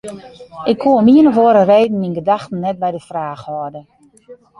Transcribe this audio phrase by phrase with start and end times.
[0.71, 3.81] Ik koe om ien of oare reden myn gedachten net by de fraach hâlde.